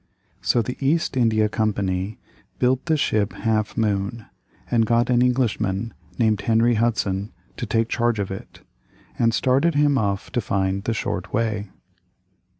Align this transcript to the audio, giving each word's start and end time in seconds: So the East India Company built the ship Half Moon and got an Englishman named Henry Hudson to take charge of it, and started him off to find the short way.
So 0.41 0.63
the 0.63 0.83
East 0.83 1.15
India 1.15 1.47
Company 1.47 2.17
built 2.57 2.85
the 2.87 2.97
ship 2.97 3.33
Half 3.33 3.77
Moon 3.77 4.25
and 4.71 4.87
got 4.87 5.11
an 5.11 5.21
Englishman 5.21 5.93
named 6.17 6.41
Henry 6.41 6.73
Hudson 6.73 7.31
to 7.57 7.67
take 7.67 7.87
charge 7.87 8.17
of 8.17 8.31
it, 8.31 8.61
and 9.19 9.31
started 9.31 9.75
him 9.75 9.99
off 9.99 10.31
to 10.31 10.41
find 10.41 10.85
the 10.85 10.95
short 10.95 11.31
way. 11.31 11.69